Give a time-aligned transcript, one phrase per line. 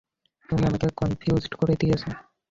[0.49, 2.09] তুমিই আমাকে কনফিউজড করে দিয়েছো।